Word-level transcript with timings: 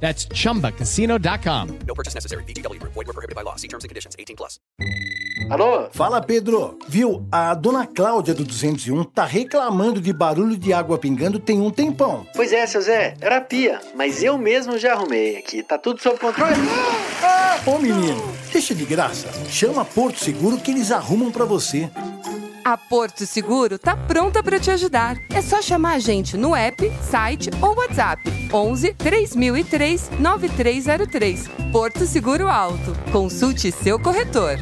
That's 0.00 0.28
chumbacasino.com. 0.28 1.68
No 1.86 1.94
purchase 1.94 2.14
necessary. 2.14 2.44
VGW 2.44 2.78
Group. 2.78 2.92
Void 2.94 3.06
were 3.06 3.12
prohibited 3.12 3.34
by 3.34 3.42
law. 3.42 3.56
See 3.56 3.68
terms 3.68 3.84
and 3.84 3.88
conditions. 3.88 4.14
18 4.18 4.36
plus. 4.36 4.60
Alô? 5.50 5.88
Fala, 5.92 6.20
Pedro. 6.20 6.78
Viu, 6.88 7.26
a 7.30 7.54
dona 7.54 7.86
Cláudia 7.86 8.34
do 8.34 8.44
201 8.44 9.04
tá 9.04 9.24
reclamando 9.24 10.00
de 10.00 10.12
barulho 10.12 10.56
de 10.56 10.72
água 10.72 10.98
pingando 10.98 11.38
tem 11.38 11.60
um 11.60 11.70
tempão. 11.70 12.26
Pois 12.34 12.52
é, 12.52 12.66
seu 12.66 12.80
Zé, 12.80 13.14
era 13.20 13.36
a 13.36 13.40
pia, 13.40 13.80
mas 13.94 14.22
eu 14.22 14.36
mesmo 14.36 14.76
já 14.78 14.92
arrumei 14.92 15.36
aqui. 15.36 15.62
Tá 15.62 15.78
tudo 15.78 16.00
sob 16.00 16.18
controle? 16.18 16.54
Ah! 17.22 17.60
Ô 17.66 17.78
menino, 17.78 18.22
deixa 18.52 18.74
de 18.74 18.84
graça. 18.84 19.28
Chama 19.48 19.84
Porto 19.84 20.18
Seguro 20.18 20.58
que 20.58 20.70
eles 20.70 20.90
arrumam 20.90 21.30
pra 21.30 21.44
você. 21.44 21.88
A 22.66 22.76
Porto 22.76 23.24
Seguro 23.24 23.78
tá 23.78 23.96
pronta 23.96 24.42
para 24.42 24.58
te 24.58 24.72
ajudar. 24.72 25.16
É 25.30 25.40
só 25.40 25.62
chamar 25.62 25.92
a 25.92 25.98
gente 26.00 26.36
no 26.36 26.52
app, 26.52 26.92
site 27.00 27.48
ou 27.62 27.76
WhatsApp 27.76 28.20
11 28.52 28.92
3003 28.94 30.10
9303. 30.18 31.48
Porto 31.70 32.04
Seguro 32.06 32.48
Alto. 32.48 32.92
Consulte 33.12 33.70
seu 33.70 34.00
corretor. 34.00 34.58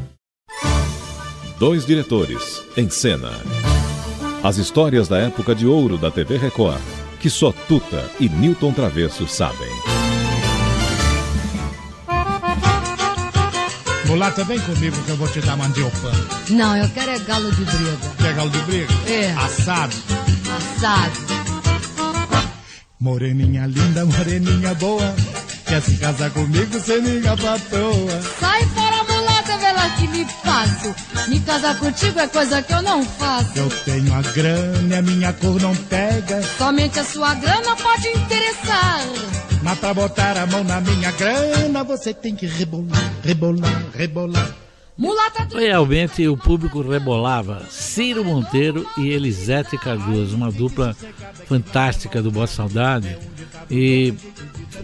Dois 1.59 1.87
diretores 1.87 2.63
em 2.77 2.91
cena. 2.91 3.31
As 4.43 4.59
histórias 4.59 5.09
da 5.09 5.17
época 5.17 5.55
de 5.55 5.67
ouro 5.67 5.97
da 5.97 6.11
TV 6.11 6.37
Record, 6.37 6.83
que 7.19 7.31
só 7.31 7.53
Tuta 7.53 8.05
e 8.21 8.29
Newton 8.29 8.75
Travesso 8.75 9.27
sabem. 9.27 9.94
Mulata, 14.07 14.45
vem 14.45 14.61
comigo 14.61 14.97
que 15.03 15.09
eu 15.09 15.17
vou 15.17 15.29
te 15.29 15.41
dar 15.41 15.57
mandioca. 15.57 16.13
Não, 16.51 16.77
eu 16.77 16.89
quero 16.91 17.11
é 17.11 17.19
galo 17.21 17.51
de 17.53 17.65
briga. 17.65 17.99
Quer 18.19 18.35
galo 18.35 18.51
de 18.51 18.59
briga? 18.61 18.93
É. 19.07 19.33
Assado. 19.33 19.95
Assado. 20.57 21.35
Moreninha 23.01 23.67
linda, 23.67 24.05
moreninha 24.05 24.75
boa. 24.75 25.15
Quer 25.67 25.83
se 25.83 25.97
casar 25.97 26.31
comigo 26.31 26.79
sem 26.81 27.03
minha 27.03 27.37
patroa. 27.37 28.23
Sai 28.39 28.65
fora, 28.67 29.03
mulata, 29.05 29.57
vê 29.59 29.73
lá 29.73 29.91
que 29.91 30.09
me 30.09 30.27
faço. 30.45 30.95
Me 31.29 31.41
casar 31.41 31.79
contigo 31.79 32.21
é 32.21 32.27
coisa 32.29 32.63
que 32.63 32.73
eu 32.73 32.83
não 32.83 33.05
faço. 33.05 33.51
Eu 33.57 33.69
tenho 33.85 34.15
a 34.15 34.21
grana 34.21 34.95
e 34.95 34.99
a 34.99 35.03
minha 35.03 35.33
cor 35.33 35.61
não 35.61 35.75
pega. 35.75 36.43
Somente 36.59 37.01
a 37.01 37.05
sua 37.05 37.35
grana 37.35 37.75
pode 37.77 38.09
interessar. 38.09 39.01
Mas 39.65 39.79
pra 39.79 39.95
botar 39.95 40.37
a 40.37 40.47
mão 40.47 40.63
na 40.63 40.81
minha 40.81 41.11
grana, 41.13 41.83
você 41.83 42.13
tem 42.13 42.35
que 42.37 42.47
rebolar, 42.47 43.13
rebolar, 43.25 43.83
rebolar. 43.95 44.55
Mulata 44.97 45.45
do... 45.47 45.59
Realmente 45.59 46.29
o 46.29 46.37
público 46.37 46.81
rebolava. 46.83 47.63
Ciro 47.71 48.25
Monteiro 48.25 48.87
e 48.97 49.09
Elisete 49.09 49.77
Cardoso, 49.79 50.37
uma 50.37 50.53
dupla 50.53 50.95
fantástica 51.49 52.23
do 52.23 52.31
Boa 52.31 52.47
Saudade. 52.47 53.17
E 53.71 54.15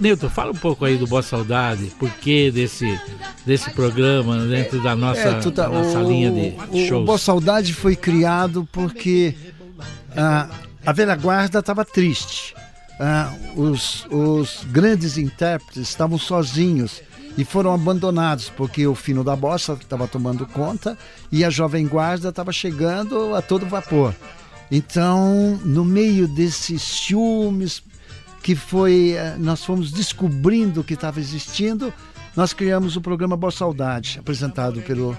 Nilton, 0.01 0.29
fala 0.31 0.51
um 0.51 0.57
pouco 0.57 0.85
aí 0.85 0.97
do 0.97 1.07
Boa 1.07 1.23
Saudade, 1.23 1.93
por 1.99 2.11
que 2.15 2.51
desse, 2.51 2.99
desse 3.47 3.71
programa 3.71 4.39
dentro 4.47 4.83
da 4.83 4.97
nossa, 4.97 5.21
É, 5.21 5.35
tá- 5.53 5.69
nossa 5.69 6.01
o- 6.01 6.09
linha 6.11 6.31
de 6.33 6.55
o, 6.71 6.89
shows. 6.89 7.03
O 7.03 7.07
Boa 7.07 7.19
Saudade 7.19 7.73
foi 7.75 7.95
criado 7.95 8.67
porque 8.73 9.35
ah, 10.17 10.49
a 10.85 10.93
velha 10.93 11.15
guarda 11.15 11.61
estava 11.61 11.85
triste. 11.85 12.55
Ah, 13.03 13.35
os, 13.57 14.07
os 14.11 14.65
grandes 14.71 15.17
intérpretes 15.17 15.89
estavam 15.89 16.19
sozinhos 16.19 17.01
e 17.39 17.45
foram 17.45 17.73
abandonados 17.73 18.51
porque 18.55 18.87
o 18.87 18.95
fino 18.95 19.25
da 19.25 19.35
bossa 19.35 19.73
estava 19.73 20.07
tomando 20.07 20.47
conta 20.47 20.99
e 21.33 21.43
a 21.43 21.49
jovem 21.49 21.87
guarda 21.87 22.29
estava 22.29 22.53
chegando 22.53 23.35
a 23.35 23.41
todo 23.41 23.65
vapor. 23.65 24.15
Então, 24.71 25.59
no 25.65 25.83
meio 25.83 26.29
desses 26.29 26.83
ciúmes 26.83 27.83
que 28.43 28.55
foi, 28.55 29.13
eh, 29.17 29.35
nós 29.39 29.65
fomos 29.65 29.91
descobrindo 29.91 30.85
que 30.85 30.95
estava 30.95 31.21
existindo, 31.21 31.93
nós 32.37 32.53
criamos 32.53 32.97
o 32.97 33.01
programa 33.01 33.37
Boa 33.37 33.51
Saudade, 33.51 34.19
apresentado 34.19 34.81
pelo 34.83 35.17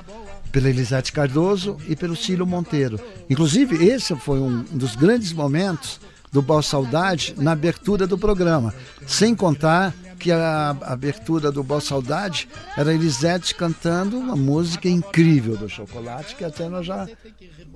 pela 0.52 0.70
Elisete 0.70 1.12
Cardoso 1.12 1.78
e 1.88 1.96
pelo 1.96 2.16
Cílio 2.16 2.46
Monteiro. 2.46 3.00
Inclusive, 3.30 3.86
esse 3.86 4.14
foi 4.18 4.40
um 4.40 4.64
dos 4.64 4.96
grandes 4.96 5.32
momentos 5.32 6.00
do 6.32 6.42
Boa 6.42 6.62
Saudade 6.62 7.36
na 7.38 7.52
abertura 7.52 8.08
do 8.08 8.18
programa. 8.18 8.74
Sem 9.06 9.36
contar 9.36 9.94
que 10.18 10.32
a 10.32 10.78
abertura 10.82 11.52
do 11.52 11.64
Boa 11.64 11.82
Saudade 11.82 12.48
era 12.78 12.94
Elisete 12.94 13.56
cantando 13.56 14.18
uma 14.18 14.36
música 14.36 14.88
incrível 14.88 15.58
do 15.58 15.68
Chocolate, 15.68 16.36
que 16.36 16.46
até 16.46 16.70
nós 16.70 16.86
já 16.86 17.08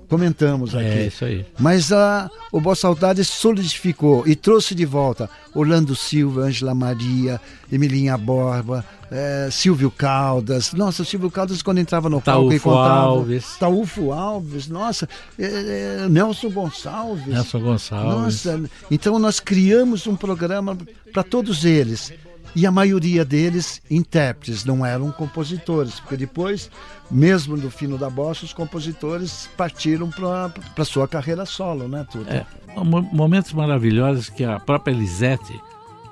comentamos 0.07 0.75
aqui. 0.75 0.85
É, 0.85 1.07
isso 1.07 1.25
aí. 1.25 1.45
Mas 1.57 1.91
a, 1.91 2.29
o 2.51 2.61
Boa 2.61 2.75
Saudade 2.75 3.25
solidificou 3.25 4.27
e 4.27 4.35
trouxe 4.35 4.75
de 4.75 4.85
volta 4.85 5.27
Orlando 5.55 5.95
Silva, 5.95 6.41
Ângela 6.41 6.75
Maria, 6.75 7.41
Emilinha 7.71 8.17
Borba, 8.17 8.85
eh, 9.11 9.49
Silvio 9.51 9.89
Caldas. 9.91 10.71
Nossa, 10.73 11.01
o 11.01 11.05
Silvio 11.05 11.31
Caldas, 11.31 11.61
quando 11.61 11.79
entrava 11.79 12.09
no 12.09 12.21
palco 12.21 12.47
e 12.53 12.59
Taúfo 12.59 12.69
contava. 12.69 12.93
Alves. 12.99 13.57
Taúfo 13.59 14.11
Alves, 14.11 14.67
nossa. 14.67 15.07
eh, 15.39 16.01
eh, 16.03 16.09
Nelson 16.09 16.49
Gonçalves. 16.51 17.25
Nelson 17.27 17.59
Gonçalves. 17.59 18.45
Nossa, 18.45 18.69
então 18.91 19.17
nós 19.19 19.39
criamos 19.39 20.05
um 20.07 20.15
programa 20.15 20.77
para 21.11 21.23
todos 21.23 21.65
eles. 21.65 22.13
E 22.57 22.65
a 22.65 22.71
maioria 22.71 23.25
deles 23.25 23.81
intérpretes, 23.91 24.63
não 24.63 24.85
eram 24.85 25.11
compositores, 25.11 25.99
porque 25.99 26.15
depois, 26.15 26.69
mesmo 27.11 27.57
no 27.57 27.69
fino 27.69 27.97
da 27.97 28.09
bossa, 28.09 28.45
os 28.45 28.53
compositores 28.53 29.49
partiram 29.57 30.09
para 30.09 30.85
sua 30.85 31.05
carreira 31.05 31.45
solo, 31.45 31.85
né, 31.89 32.07
tudo. 32.09 32.29
É, 32.29 32.45
mo- 32.77 33.01
momentos 33.11 33.51
maravilhosos 33.51 34.29
que 34.29 34.45
a 34.45 34.57
própria 34.57 34.93
Elisete, 34.93 35.59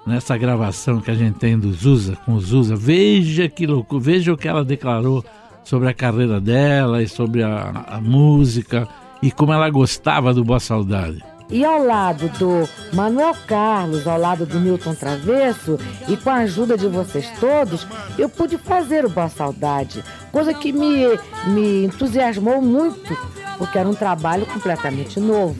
nessa 0.05 0.37
gravação 0.37 0.99
que 0.99 1.11
a 1.11 1.15
gente 1.15 1.39
tem 1.39 1.57
do 1.57 1.71
Zusa, 1.71 2.17
com 2.25 2.33
o 2.33 2.39
Zusa, 2.41 2.75
veja 2.75 3.47
que 3.47 3.65
louco, 3.65 3.99
veja 3.99 4.33
o 4.33 4.37
que 4.37 4.47
ela 4.47 4.63
declarou 4.63 5.23
sobre 5.63 5.87
a 5.89 5.93
carreira 5.93 6.39
dela 6.39 7.01
e 7.01 7.07
sobre 7.07 7.41
a, 7.43 7.85
a 7.87 8.01
música 8.01 8.87
e 9.21 9.31
como 9.31 9.53
ela 9.53 9.69
gostava 9.69 10.33
do 10.33 10.43
Boa 10.43 10.59
Saudade. 10.59 11.23
E 11.49 11.63
ao 11.63 11.83
lado 11.83 12.29
do 12.39 12.67
Manuel 12.93 13.35
Carlos, 13.47 14.07
ao 14.07 14.19
lado 14.19 14.45
do 14.45 14.59
Milton 14.59 14.95
Travesso, 14.95 15.77
e 16.07 16.17
com 16.17 16.29
a 16.29 16.37
ajuda 16.37 16.77
de 16.77 16.87
vocês 16.87 17.29
todos, 17.39 17.85
eu 18.17 18.27
pude 18.27 18.57
fazer 18.57 19.05
o 19.05 19.09
Boa 19.09 19.29
Saudade, 19.29 20.03
coisa 20.31 20.53
que 20.53 20.71
me, 20.71 21.05
me 21.47 21.85
entusiasmou 21.85 22.61
muito, 22.61 23.15
porque 23.57 23.77
era 23.77 23.87
um 23.87 23.93
trabalho 23.93 24.45
completamente 24.47 25.19
novo. 25.19 25.55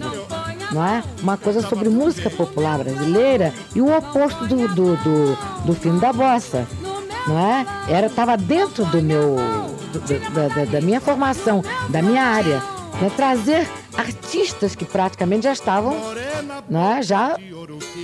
Não 0.74 0.84
é? 0.86 1.04
Uma 1.22 1.38
coisa 1.38 1.62
sobre 1.62 1.88
música 1.90 2.30
popular 2.30 2.80
brasileira 2.80 3.54
e 3.76 3.82
o 3.82 3.96
oposto 3.96 4.46
do, 4.48 4.68
do, 4.70 4.96
do, 4.98 5.38
do 5.66 5.74
filme 5.76 6.00
da 6.00 6.12
bossa. 6.12 6.68
Não 7.28 7.38
é? 7.40 7.66
Era 7.88 8.08
estava 8.08 8.36
dentro 8.36 8.84
do 8.86 9.02
meu 9.02 9.36
do- 9.94 10.34
da, 10.34 10.48
da- 10.48 10.66
da 10.66 10.82
minha 10.82 11.00
formação, 11.00 11.64
da 11.90 12.02
minha 12.02 12.24
área, 12.24 12.58
né? 13.02 13.12
trazer 13.16 13.70
artistas 13.96 14.76
que 14.76 14.84
praticamente 14.86 15.44
já 15.44 15.54
estavam, 15.54 15.96
né? 16.70 17.02
Já 17.04 17.38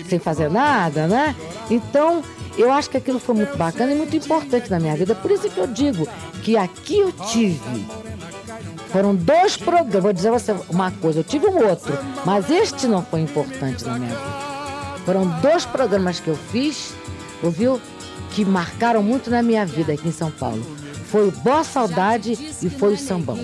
sem 0.08 0.20
fazer 0.20 0.50
nada, 0.50 1.08
né? 1.08 1.36
Então 1.70 2.22
eu 2.58 2.72
acho 2.72 2.90
que 2.90 2.98
aquilo 2.98 3.20
foi 3.20 3.36
muito 3.36 3.58
bacana 3.58 3.92
e 3.92 3.96
muito 3.96 4.16
importante 4.16 4.70
na 4.70 4.80
minha 4.80 4.96
vida. 4.96 5.16
Por 5.16 5.32
isso 5.32 5.50
que 5.50 5.58
eu 5.58 5.68
digo 5.68 6.08
que 6.44 6.56
aqui 6.56 7.00
eu 7.00 7.12
tive 7.12 7.60
foram 8.92 9.16
dois 9.16 9.56
programas. 9.58 10.04
Vou 10.04 10.14
dizer 10.14 10.32
você 10.32 10.56
uma 10.70 10.92
coisa, 10.92 11.20
eu 11.20 11.24
tive 11.24 11.48
um 11.48 11.68
outro, 11.68 11.98
mas 12.26 12.50
este 12.50 12.88
não 12.88 13.04
foi 13.04 13.22
importante 13.22 13.86
na 13.86 13.98
minha 13.98 14.10
vida. 14.10 14.50
Foram 15.06 15.28
dois 15.42 15.66
programas 15.66 16.20
que 16.20 16.28
eu 16.28 16.36
fiz, 16.36 16.94
ouviu? 17.42 17.80
Que 18.32 18.46
marcaram 18.46 19.02
muito 19.02 19.30
na 19.30 19.42
minha 19.42 19.66
vida 19.66 19.94
aqui 19.94 20.08
em 20.08 20.12
São 20.12 20.30
Paulo. 20.30 20.64
Foi 21.06 21.28
o 21.28 21.32
Boa 21.32 21.64
Saudade 21.64 22.34
e 22.62 22.70
foi 22.70 22.94
o 22.94 22.98
Sambão. 22.98 23.38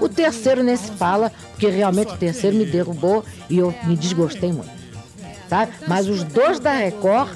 O 0.00 0.08
terceiro 0.08 0.62
nesse 0.62 0.90
fala, 0.92 1.30
porque 1.50 1.68
realmente 1.68 2.14
o 2.14 2.16
terceiro 2.16 2.56
me 2.56 2.64
derrubou 2.64 3.22
e 3.50 3.58
eu 3.58 3.74
me 3.84 3.94
desgostei 3.94 4.50
muito. 4.52 4.70
Sabe? 5.48 5.72
Mas 5.86 6.08
os 6.08 6.24
dois 6.24 6.58
da 6.58 6.72
Record, 6.72 7.28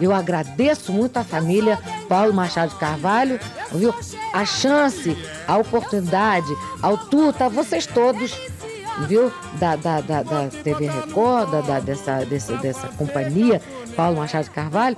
eu 0.00 0.12
agradeço 0.12 0.92
muito 0.92 1.16
à 1.16 1.24
família 1.24 1.78
Paulo 2.08 2.32
Machado 2.32 2.72
de 2.72 2.78
Carvalho, 2.78 3.38
viu? 3.72 3.94
A 4.32 4.44
chance, 4.44 5.16
a 5.46 5.56
oportunidade, 5.56 6.54
ao 6.82 6.96
Tuta, 6.98 7.46
a 7.46 7.48
vocês 7.48 7.86
todos, 7.86 8.32
viu? 9.06 9.32
Da, 9.58 9.76
da, 9.76 10.00
da, 10.00 10.22
da 10.22 10.48
TV 10.62 10.88
Record, 10.88 11.50
da, 11.50 11.80
dessa, 11.80 12.24
dessa, 12.24 12.56
dessa 12.56 12.88
companhia, 12.88 13.60
Paulo 13.96 14.16
Machado 14.16 14.44
de 14.44 14.50
Carvalho, 14.50 14.96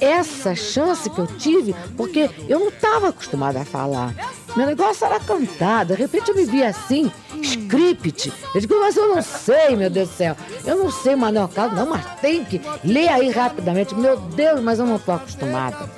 essa 0.00 0.54
chance 0.54 1.08
que 1.10 1.18
eu 1.18 1.26
tive, 1.26 1.74
porque 1.96 2.30
eu 2.48 2.58
não 2.58 2.68
estava 2.68 3.08
acostumada 3.08 3.60
a 3.60 3.64
falar. 3.64 4.14
Meu 4.56 4.66
negócio 4.66 5.06
era 5.06 5.20
cantar, 5.20 5.84
de 5.84 5.94
repente 5.94 6.28
eu 6.28 6.34
me 6.34 6.44
via 6.44 6.68
assim, 6.68 7.10
script. 7.42 8.32
Eu 8.54 8.60
digo, 8.60 8.78
mas 8.80 8.96
eu 8.96 9.14
não 9.14 9.22
sei, 9.22 9.76
meu 9.76 9.88
Deus 9.88 10.08
do 10.08 10.14
céu. 10.14 10.36
Eu 10.64 10.76
não 10.76 10.90
sei 10.90 11.14
Manuel 11.16 11.48
Carlos, 11.48 11.76
não, 11.76 11.86
mas 11.86 12.04
tem 12.20 12.44
que 12.44 12.60
ler 12.84 13.08
aí 13.08 13.30
rapidamente. 13.30 13.94
Meu 13.94 14.16
Deus, 14.18 14.60
mas 14.60 14.78
eu 14.78 14.86
não 14.86 14.96
estou 14.96 15.14
acostumada. 15.14 15.88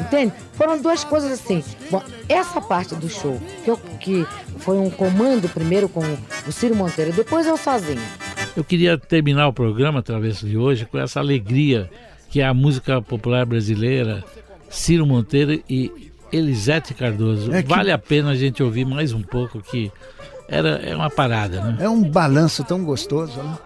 Entende? 0.00 0.32
Foram 0.54 0.80
duas 0.80 1.04
coisas 1.04 1.32
assim. 1.32 1.62
Bom, 1.90 2.02
essa 2.28 2.60
parte 2.60 2.94
do 2.94 3.08
show, 3.08 3.40
que, 3.64 3.70
eu, 3.70 3.76
que 4.00 4.26
foi 4.58 4.78
um 4.78 4.90
comando 4.90 5.48
primeiro 5.48 5.88
com 5.88 6.02
o 6.46 6.52
Ciro 6.52 6.74
Monteiro, 6.74 7.12
depois 7.12 7.46
eu 7.46 7.56
sozinha. 7.56 8.02
Eu 8.56 8.64
queria 8.64 8.98
terminar 8.98 9.48
o 9.48 9.52
programa 9.52 10.02
Travessa 10.02 10.46
de 10.46 10.56
hoje 10.56 10.86
com 10.86 10.98
essa 10.98 11.20
alegria 11.20 11.90
que 12.32 12.40
é 12.40 12.46
a 12.46 12.54
música 12.54 13.02
popular 13.02 13.44
brasileira, 13.44 14.24
Ciro 14.70 15.04
Monteiro 15.04 15.62
e 15.68 16.11
Elisete 16.32 16.94
Cardoso. 16.94 17.52
É 17.54 17.62
que- 17.62 17.68
Vale 17.68 17.90
a 17.92 17.98
pena 17.98 18.30
a 18.30 18.34
gente 18.34 18.62
ouvir 18.62 18.84
mais 18.84 19.12
um 19.12 19.22
pouco 19.22 19.60
que 19.60 19.92
era 20.48 20.80
é 20.84 20.94
uma 20.94 21.10
parada, 21.10 21.60
né? 21.60 21.76
É 21.80 21.88
um 21.88 22.02
balanço 22.02 22.64
tão 22.64 22.82
gostoso, 22.84 23.38
né? 23.42 23.58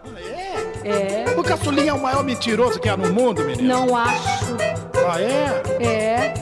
É. 0.84 1.24
O 1.38 1.42
caçulinha 1.42 1.90
é 1.90 1.92
o 1.94 2.00
maior 2.00 2.22
mentiroso 2.24 2.78
que 2.78 2.88
há 2.88 2.96
no 2.96 3.12
mundo, 3.12 3.44
menino. 3.44 3.68
Não 3.68 3.96
acho. 3.96 4.56
Ah, 5.08 5.20
é? 5.20 5.62
É. 5.84 6.34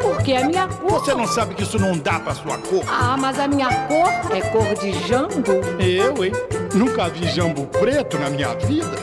Porque 0.00 0.32
a 0.34 0.46
minha 0.46 0.66
cor. 0.68 0.90
Você 1.00 1.14
não 1.14 1.26
sabe 1.26 1.54
que 1.54 1.62
isso 1.62 1.78
não 1.78 1.96
dá 1.98 2.18
pra 2.20 2.34
sua 2.34 2.56
cor? 2.58 2.82
Ah, 2.88 3.16
mas 3.18 3.38
a 3.38 3.46
minha 3.46 3.68
cor 3.86 4.08
é 4.36 4.40
cor 4.40 4.74
de 4.80 4.92
jambo. 5.06 5.52
Eu, 5.78 6.24
hein? 6.24 6.32
Nunca 6.74 7.08
vi 7.08 7.26
jambo 7.28 7.66
preto 7.66 8.18
na 8.18 8.30
minha 8.30 8.54
vida. 8.54 8.96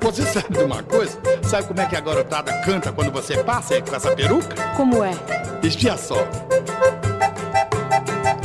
Você 0.00 0.22
sabe 0.22 0.56
de 0.56 0.62
uma 0.64 0.82
coisa? 0.82 1.18
Sabe 1.48 1.66
como 1.66 1.80
é 1.80 1.86
que 1.86 1.96
a 1.96 2.00
garotada 2.00 2.52
canta 2.60 2.92
quando 2.92 3.10
você 3.10 3.42
passa 3.42 3.80
com 3.80 3.96
essa 3.96 4.14
peruca? 4.14 4.54
Como 4.76 5.02
é? 5.02 5.12
Espia 5.62 5.96
só. 5.96 6.28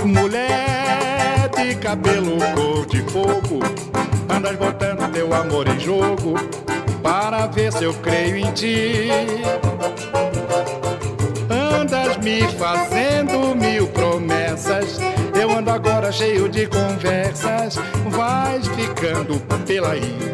Mulher 0.05 1.49
de 1.49 1.75
cabelo 1.75 2.37
cor 2.55 2.85
de 2.85 3.01
fogo, 3.11 3.59
andas 4.33 4.55
botando 4.55 5.11
teu 5.11 5.33
amor 5.33 5.67
em 5.67 5.79
jogo 5.81 6.35
para 7.01 7.45
ver 7.47 7.73
se 7.73 7.83
eu 7.83 7.93
creio 7.95 8.37
em 8.37 8.49
ti. 8.53 9.09
Andas 11.49 12.15
me 12.19 12.47
fazendo 12.53 13.53
mil 13.53 13.85
promessas, 13.87 14.97
eu 15.37 15.51
ando 15.51 15.71
agora 15.71 16.09
cheio 16.09 16.47
de 16.47 16.67
conversas, 16.67 17.75
vais 18.05 18.65
ficando 18.69 19.41
pela 19.65 19.91
aí. 19.91 20.33